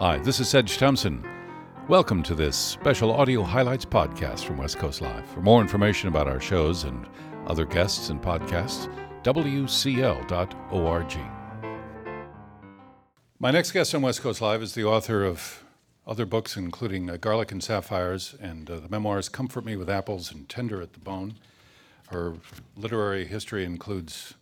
[0.00, 1.24] Hi, this is Sedge Thompson.
[1.86, 5.24] Welcome to this special audio highlights podcast from West Coast Live.
[5.26, 7.06] For more information about our shows and
[7.46, 10.26] other guests and podcasts, wcl.org.
[13.38, 15.62] My next guest on West Coast Live is the author of
[16.08, 20.32] other books, including uh, Garlic and Sapphires and uh, the memoirs Comfort Me with Apples
[20.32, 21.34] and Tender at the Bone.
[22.08, 22.34] Her
[22.76, 24.34] literary history includes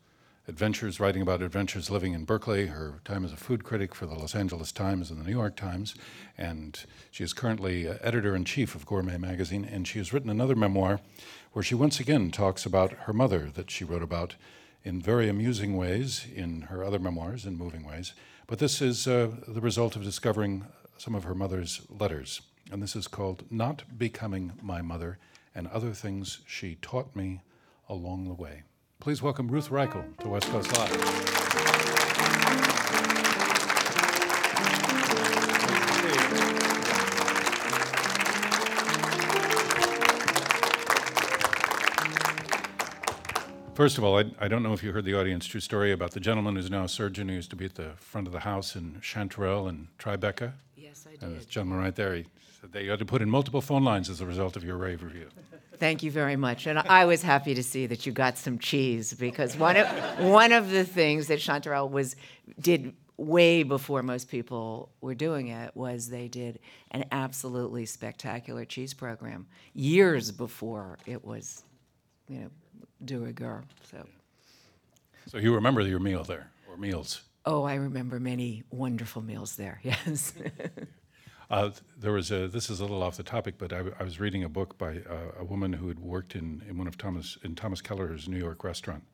[0.49, 4.15] adventures, writing about adventures living in Berkeley, her time as a food critic for the
[4.15, 5.95] Los Angeles Times and the New York Times,
[6.37, 9.65] and she is currently uh, editor in chief of Gourmet Magazine.
[9.65, 11.01] And she has written another memoir
[11.53, 14.35] where she once again talks about her mother that she wrote about
[14.85, 18.15] in very amusing ways in her other memoirs in moving ways.
[18.49, 20.65] But this is uh, the result of discovering
[20.97, 22.43] some of her mother's letters.
[22.71, 25.19] And this is called Not Becoming My Mother
[25.55, 27.43] and Other Things She Taught Me
[27.89, 28.63] Along the Way.
[29.03, 30.91] Please welcome Ruth Reichl to West Coast Live.
[43.75, 46.13] First of all, I, I don't know if you heard the audience true story about
[46.13, 48.39] the gentleman who's now a surgeon who used to be at the front of the
[48.39, 50.53] house in Chanterelle and Tribeca.
[50.77, 52.27] Yes, I And this gentleman right there, he
[52.61, 55.03] said they had to put in multiple phone lines as a result of your rave
[55.03, 55.27] review.
[55.83, 56.69] Thank you very much.
[56.69, 59.89] And I was happy to see that you got some cheese because one of
[60.21, 62.15] one of the things that Chanterelle was
[62.61, 66.61] did way before most people were doing it was they did
[66.93, 71.65] an absolutely spectacular cheese program years before it was,
[72.29, 72.51] you know,
[73.05, 73.65] de rigueur.
[73.91, 74.07] So,
[75.27, 77.23] So you remember your meal there, or meals.
[77.45, 79.81] oh, I remember many wonderful meals there.
[80.07, 80.33] Yes.
[81.53, 84.43] Uh, there was a, this is a little off the topic, but I was reading
[84.43, 87.55] a book by uh, a woman who had worked in, in one of Thomas, in
[87.55, 89.05] Thomas Keller's New York restaurant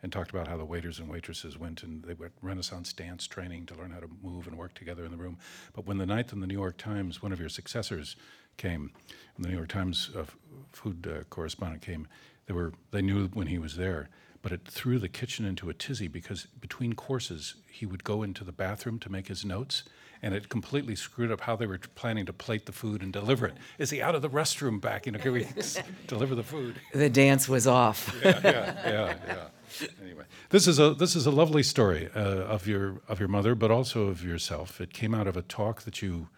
[0.00, 3.66] and talked about how the waiters and waitresses went and they went Renaissance dance training
[3.66, 5.38] to learn how to move and work together in the room.
[5.72, 8.14] But when the night in the New York Times, one of your successors
[8.56, 8.92] came,
[9.34, 10.22] and the New York Times uh,
[10.70, 12.06] food uh, correspondent came,
[12.46, 14.08] they were, they knew when he was there,
[14.40, 18.44] but it threw the kitchen into a tizzy because between courses, he would go into
[18.44, 19.82] the bathroom to make his notes,
[20.22, 23.46] and it completely screwed up how they were planning to plate the food and deliver
[23.46, 23.54] it.
[23.78, 25.06] Is he out of the restroom back?
[25.06, 25.46] You know, can we
[26.06, 26.80] deliver the food?
[26.92, 28.14] the dance was off.
[28.24, 29.88] yeah, yeah, yeah.
[30.02, 33.54] Anyway, this is a this is a lovely story uh, of your of your mother,
[33.54, 34.80] but also of yourself.
[34.80, 36.28] It came out of a talk that you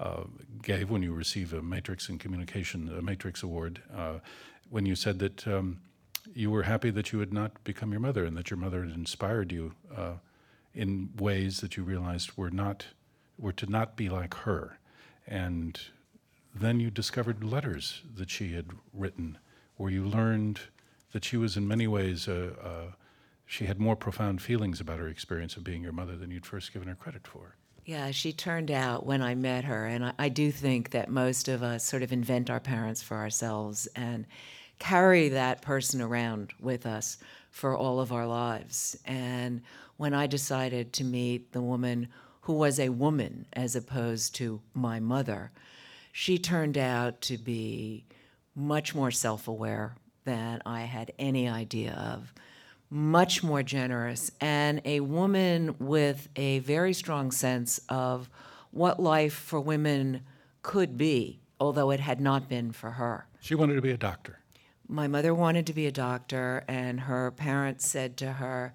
[0.00, 0.24] uh,
[0.62, 4.14] gave when you received a Matrix in Communication, a Matrix Award, uh,
[4.70, 5.80] when you said that um,
[6.34, 8.94] you were happy that you had not become your mother and that your mother had
[8.94, 10.14] inspired you uh,
[10.74, 12.86] in ways that you realized were not
[13.38, 14.78] were to not be like her,
[15.26, 15.80] and
[16.54, 19.38] then you discovered letters that she had written,
[19.76, 20.60] where you learned
[21.12, 22.92] that she was in many ways uh, uh,
[23.46, 26.72] she had more profound feelings about her experience of being your mother than you'd first
[26.72, 27.56] given her credit for.
[27.86, 31.48] Yeah, she turned out when I met her, and I, I do think that most
[31.48, 34.26] of us sort of invent our parents for ourselves and
[34.78, 37.16] carry that person around with us
[37.50, 38.98] for all of our lives.
[39.06, 39.62] And
[39.96, 42.08] when I decided to meet the woman
[42.48, 45.52] who was a woman as opposed to my mother,
[46.12, 48.06] she turned out to be
[48.54, 49.94] much more self aware
[50.24, 52.32] than I had any idea of
[52.88, 58.30] much more generous, and a woman with a very strong sense of
[58.70, 60.22] what life for women
[60.62, 63.26] could be, although it had not been for her.
[63.40, 64.38] She wanted to be a doctor.
[64.88, 68.72] My mother wanted to be a doctor, and her parents said to her,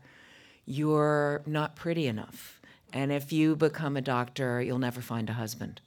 [0.63, 2.59] You're not pretty enough.
[2.94, 5.81] And if you become a doctor, you'll never find a husband.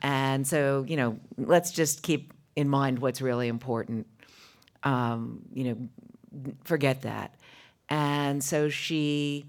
[0.00, 4.06] And so, you know, let's just keep in mind what's really important.
[4.84, 7.34] Um, you know, forget that.
[7.88, 9.46] And so she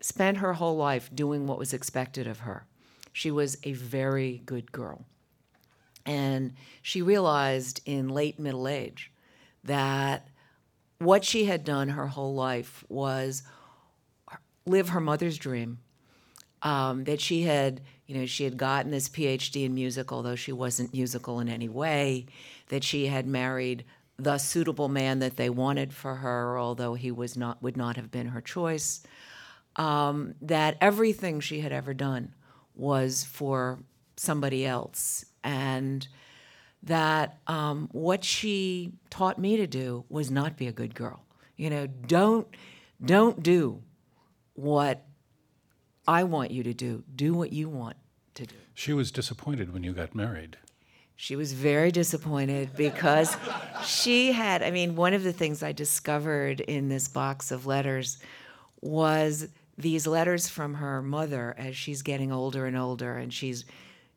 [0.00, 2.64] spent her whole life doing what was expected of her.
[3.12, 5.04] She was a very good girl.
[6.06, 9.12] And she realized in late middle age
[9.64, 10.28] that
[10.98, 13.42] what she had done her whole life was
[14.66, 15.78] live her mother's dream.
[16.62, 20.52] Um, that she had, you know, she had gotten this PhD in music, although she
[20.52, 22.26] wasn't musical in any way.
[22.68, 23.84] That she had married
[24.16, 28.10] the suitable man that they wanted for her, although he was not would not have
[28.10, 29.02] been her choice.
[29.76, 32.34] Um, that everything she had ever done
[32.74, 33.78] was for
[34.16, 36.06] somebody else, and
[36.82, 41.24] that um, what she taught me to do was not be a good girl.
[41.56, 42.46] You know, don't
[43.04, 43.82] don't do
[44.54, 45.04] what
[46.06, 47.04] I want you to do.
[47.14, 47.96] Do what you want
[48.34, 48.56] to do.
[48.74, 50.56] She was disappointed when you got married.
[51.16, 53.36] She was very disappointed because
[53.84, 58.18] she had, I mean, one of the things I discovered in this box of letters
[58.80, 63.64] was these letters from her mother as she's getting older and older and she's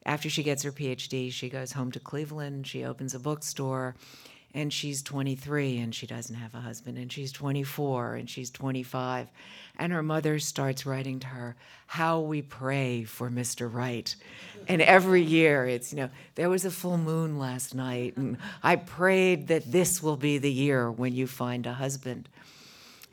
[0.05, 3.95] after she gets her phd she goes home to cleveland she opens a bookstore
[4.53, 9.29] and she's 23 and she doesn't have a husband and she's 24 and she's 25
[9.77, 11.55] and her mother starts writing to her
[11.87, 14.15] how we pray for mr Right.
[14.67, 18.75] and every year it's you know there was a full moon last night and i
[18.75, 22.29] prayed that this will be the year when you find a husband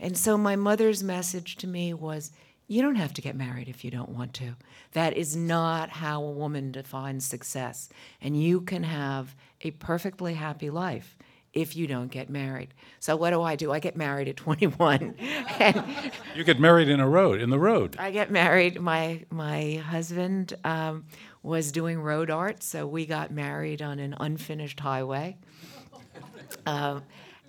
[0.01, 2.33] and so my mother's message to me was
[2.67, 4.55] you don't have to get married if you don't want to.
[4.93, 7.91] That is not how a woman defines success.
[8.21, 11.17] And you can have a perfectly happy life
[11.53, 12.73] if you don't get married.
[12.99, 13.73] So what do I do?
[13.73, 15.15] I get married at 21.
[15.59, 15.85] and
[16.35, 17.97] You get married in a road, in the road.
[17.99, 18.81] I get married.
[18.81, 21.05] My my husband um,
[21.43, 25.37] was doing road art, so we got married on an unfinished highway.
[26.67, 27.03] Um,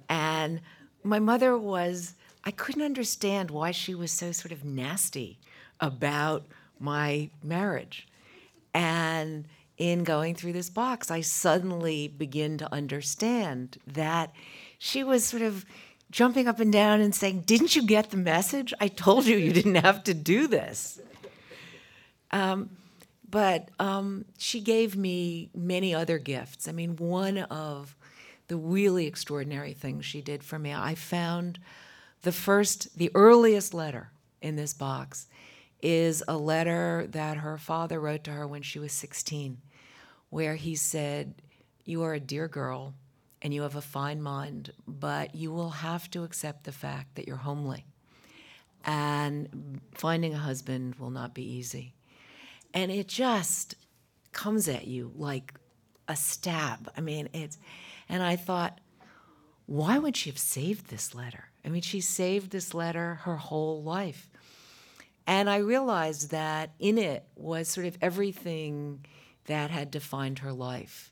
[0.10, 0.62] and
[1.04, 2.16] my mother was.
[2.46, 5.40] I couldn't understand why she was so sort of nasty
[5.80, 6.46] about
[6.80, 8.08] my marriage.
[8.74, 9.46] And
[9.84, 14.32] in going through this box, I suddenly begin to understand that
[14.80, 15.66] she was sort of
[16.10, 18.74] jumping up and down and saying, Didn't you get the message?
[18.80, 21.02] I told you you didn't have to do this.
[22.32, 22.70] Um,
[23.30, 26.70] but um, she gave me many other gifts.
[26.70, 27.98] I mean, one of
[28.48, 31.60] the really extraordinary things she did for me, I found
[32.22, 35.28] the first, the earliest letter in this box
[35.82, 39.58] is a letter that her father wrote to her when she was 16,
[40.34, 41.36] where he said,
[41.86, 42.96] You are a dear girl
[43.44, 47.28] and you have a fine mind, but you will have to accept the fact that
[47.28, 47.86] you're homely.
[48.84, 51.94] And finding a husband will not be easy.
[52.74, 53.76] And it just
[54.32, 55.54] comes at you like
[56.08, 56.92] a stab.
[56.98, 57.60] I mean, it's,
[58.10, 58.82] and I thought,
[59.68, 61.52] why would she have saved this letter?
[61.64, 64.32] I mean, she saved this letter her whole life.
[65.28, 69.06] And I realized that in it was sort of everything
[69.46, 71.12] that had defined her life.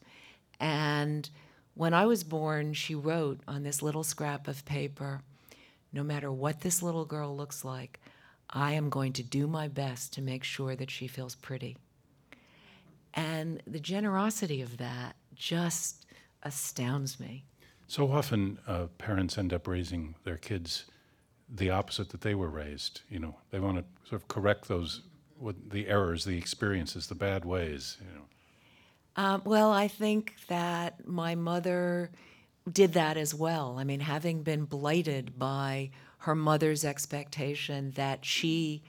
[0.59, 1.29] And
[1.73, 5.21] when I was born, she wrote on this little scrap of paper
[5.93, 7.99] no matter what this little girl looks like,
[8.49, 11.77] I am going to do my best to make sure that she feels pretty.
[13.13, 16.05] And the generosity of that just
[16.43, 17.45] astounds me.
[17.87, 20.85] So often, uh, parents end up raising their kids
[21.53, 23.01] the opposite that they were raised.
[23.09, 25.01] You know, they want to sort of correct those,
[25.41, 27.97] what, the errors, the experiences, the bad ways.
[27.99, 28.25] You know,
[29.23, 32.11] Um, well, I think that my mother
[32.71, 33.77] did that as well.
[33.79, 35.89] I mean, having been blighted by
[36.19, 38.83] her mother's expectation that she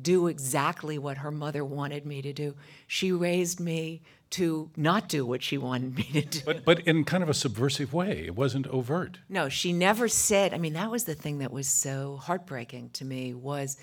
[0.00, 2.54] do exactly what her mother wanted me to do,
[2.86, 6.40] she raised me to not do what she wanted me to do.
[6.44, 8.24] but but in kind of a subversive way.
[8.26, 9.18] It wasn't overt.
[9.28, 10.52] No, she never said.
[10.52, 13.76] I mean, that was the thing that was so heartbreaking to me was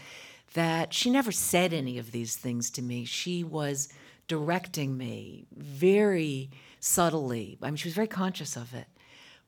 [0.54, 3.06] that she never said any of these things to me.
[3.06, 3.90] She was
[4.28, 6.50] directing me very
[6.80, 7.58] subtly.
[7.62, 8.88] I mean, she was very conscious of it,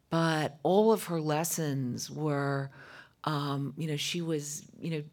[0.10, 2.72] but all of her lessons were,
[3.24, 5.04] um, you know, she was, you know,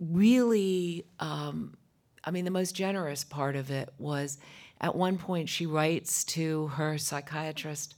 [0.00, 1.04] really.
[1.20, 1.76] Um,
[2.24, 4.38] I mean, the most generous part of it was
[4.80, 7.94] at one point she writes to her psychiatrist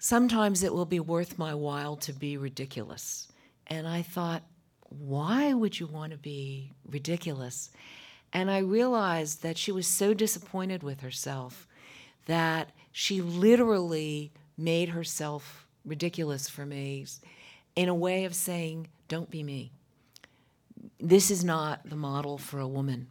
[0.00, 3.28] sometimes it will be worth my while to be ridiculous.
[3.68, 4.42] And I thought,
[4.90, 7.70] why would you want to be ridiculous?
[8.32, 11.66] And I realized that she was so disappointed with herself
[12.26, 17.06] that she literally made herself ridiculous for me
[17.74, 19.72] in a way of saying, don't be me.
[20.98, 23.08] This is not the model for a woman.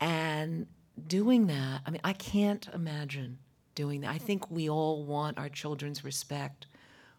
[0.00, 0.66] And
[1.06, 3.38] doing that, I mean, I can't imagine
[3.74, 4.10] doing that.
[4.10, 6.66] I think we all want our children's respect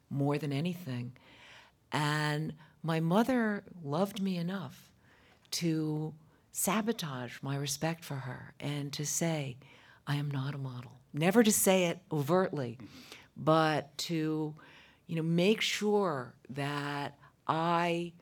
[0.10, 1.14] more than anything.
[1.92, 2.54] And
[2.88, 4.90] my mother loved me enough
[5.52, 6.14] to
[6.54, 9.58] sabotage my respect for her and to say,
[10.08, 10.94] I am not a model.
[11.12, 12.78] Never to say it overtly,
[13.36, 14.56] but to,
[15.06, 18.14] you know, make sure that I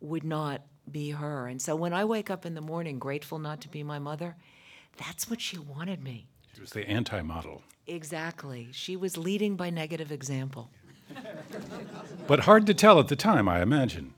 [0.00, 1.46] would not be her.
[1.46, 4.36] And so when I wake up in the morning grateful not to be my mother,
[4.96, 6.28] that's what she wanted me.
[6.54, 7.62] She was the anti-model.
[7.86, 8.68] Exactly.
[8.72, 10.70] She was leading by negative example.
[12.26, 14.14] But hard to tell at the time, I imagine.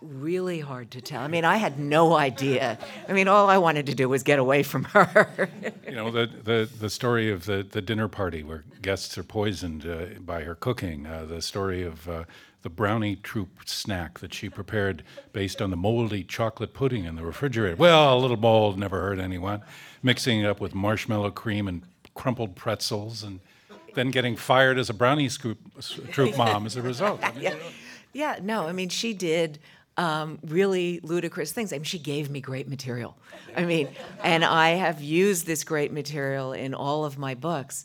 [0.00, 1.20] Really hard to tell.
[1.20, 2.78] I mean, I had no idea.
[3.08, 5.50] I mean, all I wanted to do was get away from her.
[5.84, 9.84] You know, the, the, the story of the, the dinner party where guests are poisoned
[9.84, 12.24] uh, by her cooking, uh, the story of uh,
[12.62, 17.24] the brownie troop snack that she prepared based on the moldy chocolate pudding in the
[17.24, 17.76] refrigerator.
[17.76, 19.62] Well, a little mold never hurt anyone.
[20.02, 21.82] Mixing it up with marshmallow cream and
[22.14, 23.40] crumpled pretzels and
[23.94, 25.58] then getting fired as a brownie scoop,
[26.10, 27.20] troop mom as a result.
[27.22, 27.54] I mean, yeah.
[28.12, 29.58] yeah, no, I mean, she did
[29.96, 31.72] um, really ludicrous things.
[31.72, 33.16] I mean, she gave me great material.
[33.56, 33.88] I mean,
[34.22, 37.84] and I have used this great material in all of my books.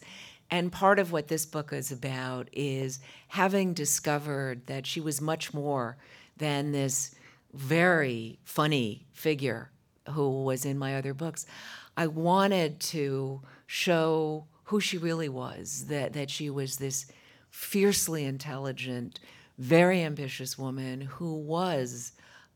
[0.51, 5.53] And part of what this book is about is having discovered that she was much
[5.53, 5.97] more
[6.38, 7.15] than this
[7.53, 9.71] very funny figure
[10.09, 11.45] who was in my other books.
[11.97, 17.05] I wanted to show who she really was, that, that she was this
[17.50, 19.19] fiercely intelligent,
[19.57, 22.12] very ambitious woman who was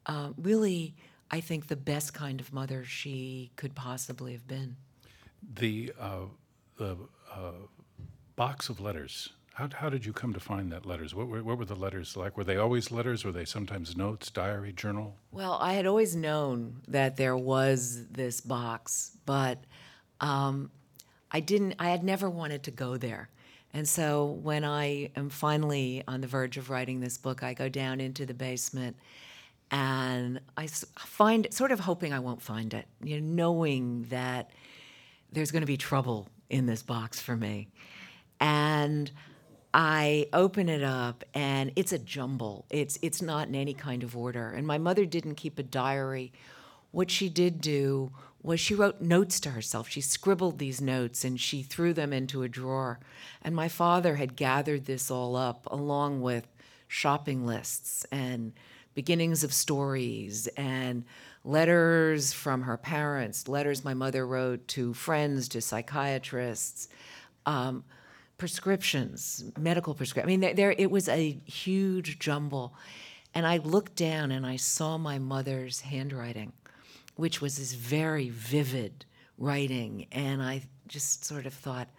[0.05, 0.95] uh, really,
[1.31, 4.75] I think, the best kind of mother she could possibly have been.
[5.55, 6.25] The, uh,
[6.77, 6.97] the
[7.33, 7.51] uh,
[8.35, 11.13] box of letters, how, how did you come to find that letters?
[11.13, 12.37] What were, what were the letters like?
[12.37, 13.23] Were they always letters?
[13.23, 15.15] Were they sometimes notes, diary, journal?
[15.31, 19.63] Well, I had always known that there was this box, but
[20.21, 20.71] um,
[21.31, 23.29] I didn't, I had never wanted to go there.
[23.74, 27.69] And so when I am finally on the verge of writing this book, I go
[27.69, 28.98] down into the basement
[29.71, 34.50] and I find sort of hoping I won't find it, you know, knowing that
[35.31, 37.67] there's going to be trouble in this box for me.
[38.39, 39.12] And
[39.71, 42.65] I open it up and it's a jumble.
[42.71, 44.50] It's it's not in any kind of order.
[44.50, 46.31] And my mother didn't keep a diary.
[46.91, 49.89] What she did do was she wrote notes to herself.
[49.89, 53.00] She scribbled these notes and she threw them into a drawer.
[53.41, 56.48] And my father had gathered this all up along with
[56.88, 58.53] shopping lists and
[58.96, 61.05] beginnings of stories and
[61.43, 66.88] letters from her parents, letters my mother wrote to friends, to psychiatrists,
[67.46, 67.84] um,
[68.38, 70.27] prescriptions, medical prescriptions.
[70.27, 72.74] I mean, there, there it was a huge jumble.
[73.34, 76.51] And I looked down and I saw my mother's handwriting,
[77.19, 79.05] which was this very vivid
[79.38, 80.07] writing.
[80.13, 81.89] And I just sort of thought,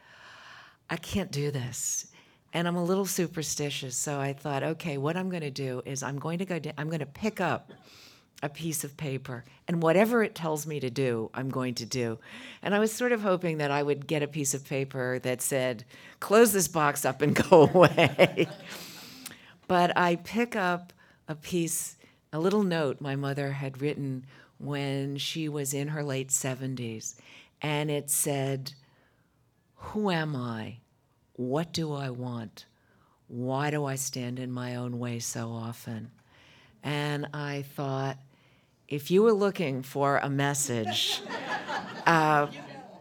[0.88, 2.06] I can't do this.
[2.54, 6.02] And I'm a little superstitious, so I thought, okay, what I'm going to do is
[6.02, 7.70] I'm going to go I'm going to pick up
[8.42, 12.18] a piece of paper, and whatever it tells me to do, I'm going to do.
[12.62, 15.42] And I was sort of hoping that I would get a piece of paper that
[15.42, 15.84] said,
[16.20, 18.48] close this box up and go away.
[19.68, 20.94] but I pick up
[21.28, 21.96] a piece,
[22.32, 24.24] a little note my mother had written
[24.60, 27.14] when she was in her late 70s,
[27.62, 28.72] and it said,
[29.74, 30.78] Who am I?
[31.34, 32.66] What do I want?
[33.28, 36.10] Why do I stand in my own way so often?
[36.82, 38.18] And I thought,
[38.88, 41.22] if you were looking for a message,
[42.06, 42.48] uh,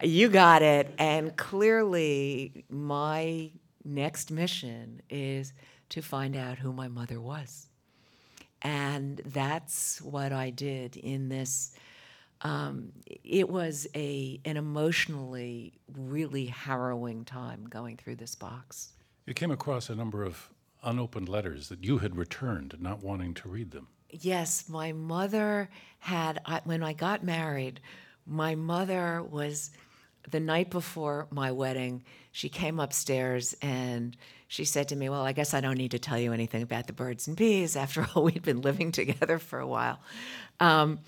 [0.02, 0.94] you got it.
[0.98, 3.52] And clearly, my
[3.84, 5.54] next mission is
[5.90, 7.68] to find out who my mother was.
[8.62, 11.72] And that's what I did in this.
[12.42, 18.94] Um, it was a an emotionally really harrowing time going through this box.
[19.26, 20.50] You came across a number of
[20.84, 23.88] unopened letters that you had returned, not wanting to read them.
[24.10, 27.80] Yes, my mother had, I, when I got married,
[28.26, 29.72] my mother was,
[30.30, 34.16] the night before my wedding, she came upstairs and
[34.50, 36.88] she said to me, Well, I guess I don't need to tell you anything about
[36.88, 37.76] the birds and bees.
[37.76, 40.00] After all, we'd been living together for a while.
[40.60, 41.00] Um,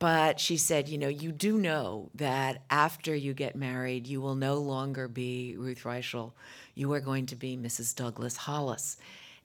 [0.00, 4.34] but she said, You know, you do know that after you get married, you will
[4.34, 6.32] no longer be Ruth Reichl.
[6.74, 7.94] You are going to be Mrs.
[7.94, 8.96] Douglas Hollis.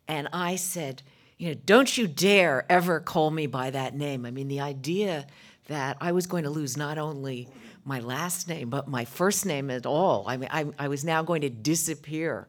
[0.07, 1.03] And I said,
[1.37, 4.25] you know, don't you dare ever call me by that name.
[4.25, 5.27] I mean, the idea
[5.67, 7.49] that I was going to lose not only
[7.85, 10.23] my last name, but my first name at all.
[10.27, 12.47] I mean, I, I was now going to disappear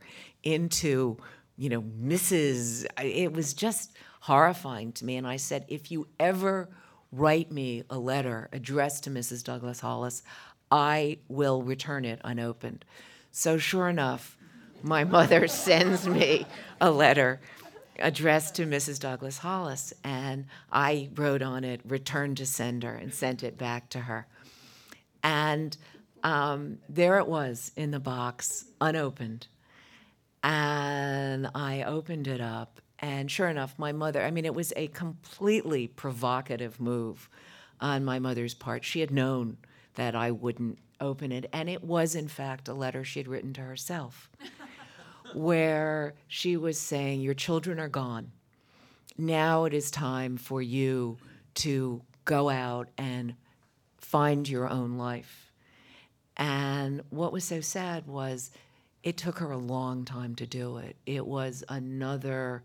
[0.52, 1.16] into,
[1.56, 2.86] you know, Mrs.
[3.02, 5.16] It was just horrifying to me.
[5.16, 6.68] And I said, if you ever
[7.12, 9.44] write me a letter addressed to Mrs.
[9.44, 10.22] Douglas Hollis,
[10.70, 12.84] I will return it unopened.
[13.30, 14.36] So, sure enough,
[14.82, 16.46] my mother sends me
[16.80, 17.40] a letter
[17.98, 19.00] addressed to Mrs.
[19.00, 24.00] Douglas Hollis, and I wrote on it, return to sender, and sent it back to
[24.00, 24.26] her.
[25.22, 25.76] And
[26.22, 29.48] um, there it was in the box, unopened.
[30.42, 34.88] And I opened it up, and sure enough, my mother, I mean, it was a
[34.88, 37.28] completely provocative move
[37.80, 38.84] on my mother's part.
[38.84, 39.58] She had known
[39.94, 43.52] that I wouldn't open it, and it was, in fact, a letter she had written
[43.54, 44.30] to herself
[45.34, 48.32] where she was saying, Your children are gone.
[49.16, 51.18] Now it is time for you
[51.56, 53.34] to go out and
[53.96, 55.52] find your own life.
[56.36, 58.52] And what was so sad was
[59.02, 60.96] it took her a long time to do it.
[61.06, 62.62] It was another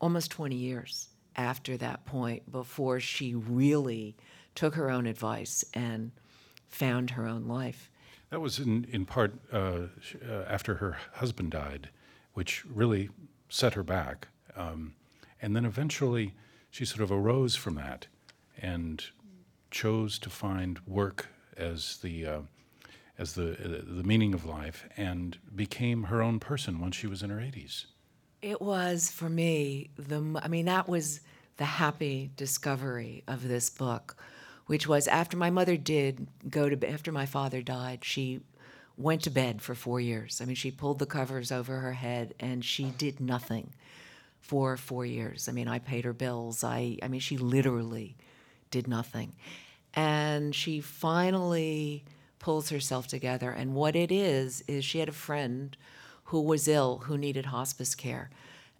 [0.00, 4.16] almost 20 years after that point before she really
[4.54, 6.10] took her own advice and
[6.68, 7.90] found her own life.
[8.30, 11.90] That was in, in part uh, uh, after her husband died,
[12.34, 13.08] which really
[13.48, 14.28] set her back.
[14.56, 14.94] Um,
[15.40, 16.34] and then eventually
[16.70, 18.08] she sort of arose from that
[18.60, 19.02] and
[19.70, 22.40] chose to find work as the uh,
[23.18, 27.22] as the uh, the meaning of life and became her own person once she was
[27.22, 27.86] in her 80s.
[28.40, 31.20] It was for me the I mean that was
[31.56, 34.16] the happy discovery of this book,
[34.66, 38.40] which was after my mother did go to after my father died, she
[38.96, 40.40] went to bed for 4 years.
[40.40, 43.74] I mean she pulled the covers over her head and she did nothing
[44.40, 45.48] for 4 years.
[45.48, 46.62] I mean I paid her bills.
[46.62, 48.16] I I mean she literally
[48.70, 49.32] did nothing.
[49.94, 52.04] And she finally
[52.38, 55.76] pulls herself together and what it is is she had a friend
[56.24, 58.30] who was ill, who needed hospice care.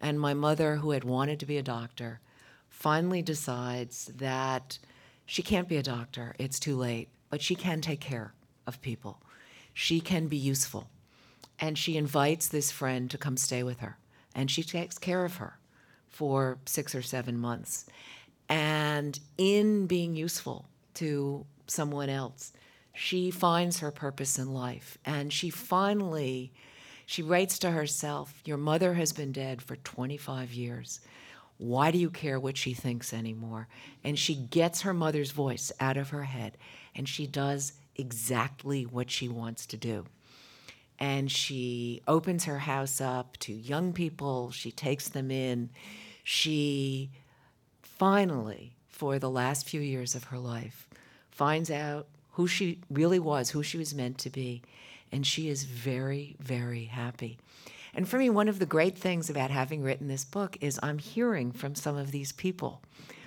[0.00, 2.21] And my mother, who had wanted to be a doctor,
[2.69, 4.79] finally decides that
[5.27, 8.33] she can't be a doctor, it's too late, but she can take care
[8.67, 9.21] of people.
[9.75, 10.88] She can be useful.
[11.59, 13.99] And she invites this friend to come stay with her.
[14.35, 15.59] And she takes care of her
[16.07, 17.87] for six or seven months.
[18.49, 22.53] And in being useful to someone else,
[22.99, 24.99] she finds her purpose in life.
[25.05, 26.52] And she finally
[27.07, 31.00] she writes to herself, Your mother has been dead for 25 years.
[31.57, 33.69] Why do you care what she thinks anymore?
[34.05, 36.59] And she gets her mother's voice out of her head
[36.95, 40.05] and she does exactly what she wants to do.
[40.99, 45.71] And she opens her house up to young people, she takes them in.
[46.25, 47.11] She
[47.81, 50.88] finally, for the last few years of her life,
[51.31, 54.62] finds out who she really was, who she was meant to be
[55.11, 57.37] and she is very, very happy.
[57.92, 60.99] And for me, one of the great things about having written this book is I'm
[60.99, 62.80] hearing from some of these people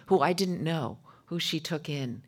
[0.06, 2.22] who I didn't know, who she took in.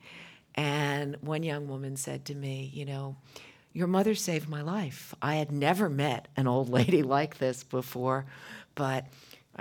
[0.55, 3.15] And one young woman said to me, You know,
[3.71, 5.15] your mother saved my life.
[5.21, 8.25] I had never met an old lady like this before,
[8.75, 9.05] but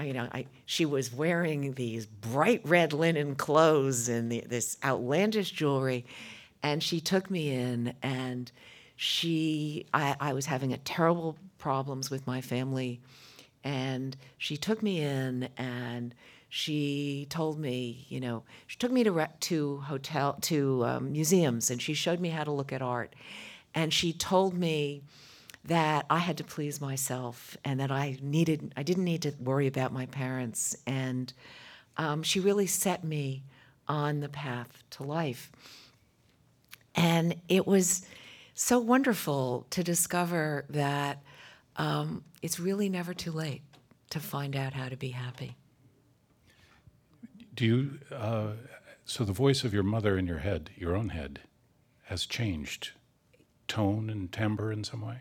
[0.03, 5.53] you know, I, she was wearing these bright red linen clothes and the, this outlandish
[5.53, 6.05] jewelry,
[6.63, 8.51] and she took me in and
[8.97, 13.01] she I, I was having a terrible problems with my family.
[13.65, 16.15] And she took me in and
[16.49, 21.81] she told me you know she took me to to hotel to um, museums and
[21.81, 23.15] she showed me how to look at art.
[23.75, 25.03] And she told me
[25.65, 29.67] that I had to please myself and that I needed I didn't need to worry
[29.67, 30.77] about my parents.
[30.87, 31.33] And
[31.97, 33.43] um, she really set me
[33.89, 35.51] on the path to life
[36.95, 38.05] and it was
[38.55, 41.23] so wonderful to discover that
[41.77, 43.63] um, it's really never too late
[44.11, 45.57] to find out how to be happy.
[47.55, 48.53] Do you, uh,
[49.05, 51.41] so the voice of your mother in your head, your own head,
[52.05, 52.91] has changed
[53.69, 55.19] tone and timbre in some way?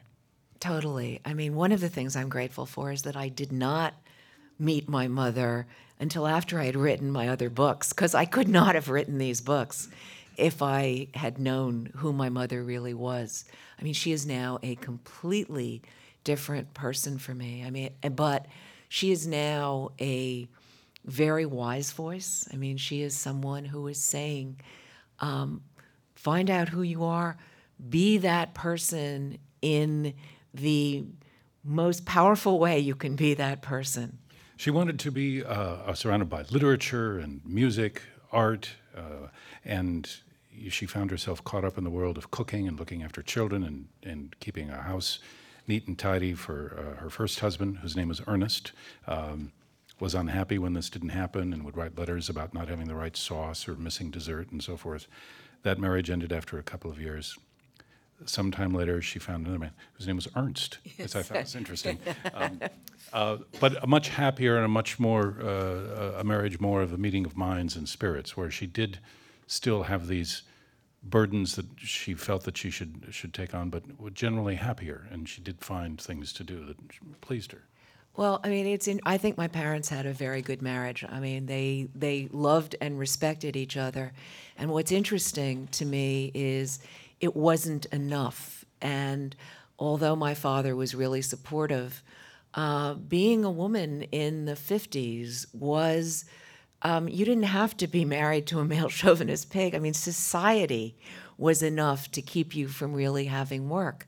[0.60, 1.21] Totally.
[1.25, 3.93] I mean, one of the things I'm grateful for is that I did not
[4.60, 5.67] meet my mother
[5.99, 9.41] until after I had written my other books, because I could not have written these
[9.41, 9.88] books
[10.41, 13.45] if I had known who my mother really was.
[13.80, 15.84] I mean, she is now a completely
[16.23, 17.63] different person for me.
[17.63, 18.47] I mean, but
[18.89, 20.47] she is now a
[21.06, 22.47] very wise voice.
[22.51, 24.60] I mean, she is someone who is saying,
[25.19, 25.62] um,
[26.15, 27.38] find out who you are,
[27.89, 30.13] be that person in
[30.54, 31.06] the
[31.63, 34.17] most powerful way you can be that person.
[34.58, 38.01] She wanted to be uh, surrounded by literature and music,
[38.32, 39.27] art, uh,
[39.63, 40.10] and
[40.69, 43.87] she found herself caught up in the world of cooking and looking after children and,
[44.03, 45.19] and keeping a house
[45.67, 48.71] neat and tidy for uh, her first husband, whose name was Ernest.
[49.07, 49.51] Um,
[50.01, 53.15] was unhappy when this didn't happen and would write letters about not having the right
[53.15, 55.07] sauce or missing dessert and so forth.
[55.61, 57.37] That marriage ended after a couple of years.
[58.25, 61.99] Sometime later, she found another man whose name was Ernst, which I thought was interesting.
[62.33, 62.61] Um,
[63.13, 66.97] uh, but a much happier and a much more, uh, a marriage more of a
[66.97, 68.99] meeting of minds and spirits, where she did
[69.51, 70.43] still have these
[71.03, 75.27] burdens that she felt that she should should take on, but were generally happier, and
[75.27, 76.77] she did find things to do that
[77.21, 77.63] pleased her.
[78.15, 79.01] Well, I mean, it's in.
[79.05, 81.03] I think my parents had a very good marriage.
[81.07, 84.13] I mean, they they loved and respected each other,
[84.57, 86.79] and what's interesting to me is
[87.19, 88.63] it wasn't enough.
[88.81, 89.35] And
[89.77, 92.03] although my father was really supportive,
[92.53, 96.25] uh, being a woman in the '50s was
[96.83, 99.75] um, you didn't have to be married to a male chauvinist pig.
[99.75, 100.95] I mean, society
[101.37, 104.07] was enough to keep you from really having work.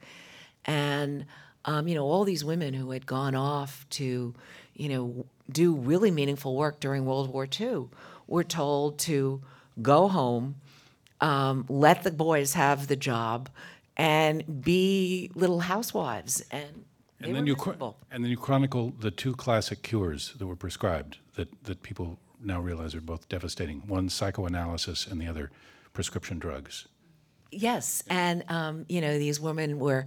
[0.65, 1.25] And,
[1.65, 4.33] um, you know, all these women who had gone off to,
[4.75, 7.87] you know, do really meaningful work during World War II
[8.27, 9.41] were told to
[9.81, 10.55] go home,
[11.21, 13.49] um, let the boys have the job,
[13.97, 16.43] and be little housewives.
[16.51, 16.85] And
[17.19, 17.55] and then you
[18.11, 22.59] and then you chronicle the two classic cures that were prescribed that, that people now
[22.59, 23.83] realize are both devastating.
[23.87, 25.51] One, psychoanalysis, and the other,
[25.93, 26.87] prescription drugs.
[27.51, 30.05] Yes, and um, you know these women were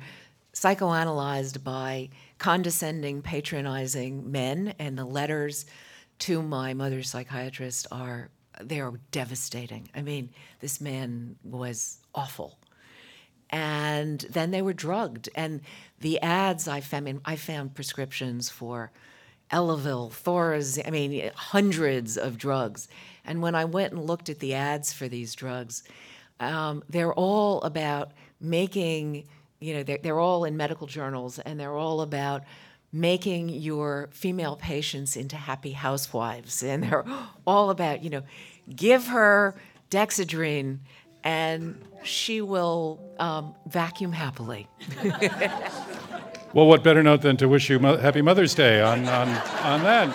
[0.53, 5.67] psychoanalyzed by condescending, patronizing men, and the letters
[6.19, 9.89] to my mother's psychiatrist are they are devastating.
[9.95, 12.59] I mean, this man was awful,
[13.51, 15.61] and then they were drugged, and
[16.01, 18.91] the ads I found, I, mean, I found prescriptions for
[19.51, 22.89] Elavil, Thorazine, I mean, hundreds of drugs,
[23.25, 25.83] and when I went and looked at the ads for these drugs
[26.41, 29.27] um, they're all about making,
[29.61, 32.45] you know, they're, they're all in medical journals and they're all about
[32.93, 36.63] making your female patients into happy housewives.
[36.63, 37.05] And they're
[37.47, 38.23] all about, you know,
[38.75, 39.55] give her
[39.91, 40.79] Dexedrine
[41.25, 44.69] and she will um, vacuum happily.
[46.57, 49.83] Well, what better note than to wish you mo- Happy Mother's Day on, on, on
[49.83, 50.09] that?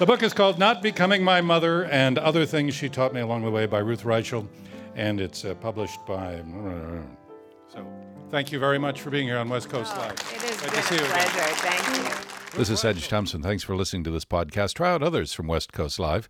[0.00, 3.44] The book is called Not Becoming My Mother and Other Things She Taught Me Along
[3.44, 4.48] the Way by Ruth Reichl,
[4.96, 6.42] and it's uh, published by.
[7.68, 7.86] So,
[8.30, 10.14] thank you very much for being here on West Coast Live.
[10.14, 11.28] It is Great to see you again.
[11.28, 11.54] pleasure.
[11.54, 11.86] Thank
[12.52, 12.58] you.
[12.58, 13.40] This is Sedge Thompson.
[13.40, 14.74] Thanks for listening to this podcast.
[14.74, 16.28] Try out others from West Coast Live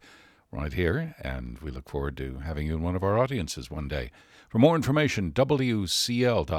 [0.53, 3.89] right here, and we look forward to having you in one of our audiences one
[3.89, 4.11] day.
[4.51, 6.51] For more information, WCL.org.